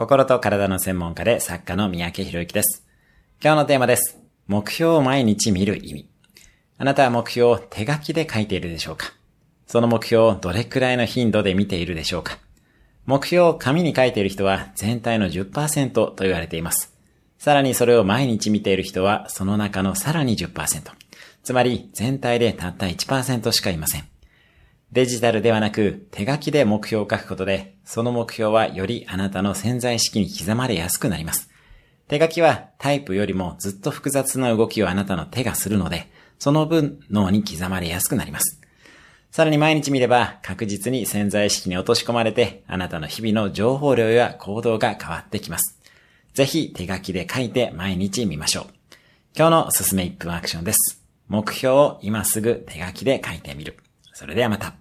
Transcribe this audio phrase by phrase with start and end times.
[0.00, 2.86] 心と体の専門家で作家の三宅博之です。
[3.38, 4.18] 今日のテーマです。
[4.46, 6.08] 目標を毎日見る意味。
[6.78, 9.12] あなたは目標を手書きで書いているでしょうか？
[9.66, 12.38] その目標をどれくらいの頻度で見ているでしょうか？
[13.04, 16.96] 目標を紙に書いている人は全体の10%と言われています。
[17.36, 20.80] さらにそれを毎日見ている人はその中のさらに10%。
[21.42, 24.04] つまり全体でたった1%しかいません。
[24.92, 31.48] デジタルではなく手書きで目標を書くことで、その目標はよりあなたの潜在意識に刻まれやすくなります。
[32.08, 38.60] 手書きはタイプよりもずっと複雑な動きをあなたの手がするので、その分脳に刻まれやすくなります。
[39.30, 45.78] さらに毎日見れば確実に潜在意識に落とし込まれて、あなたの日々の情報量や行動が変わってきます。
[46.34, 48.64] ぜひ手書きで書いて毎日見ましょう。
[49.36, 51.00] 今日のおすすめ1分アクションです。
[51.28, 53.76] 目標を今すぐ手書きで書いてみる。
[54.14, 54.79] それではまた。